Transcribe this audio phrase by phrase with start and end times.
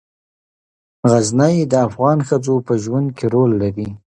[1.11, 3.89] غزني د افغان ښځو په ژوند کې رول لري.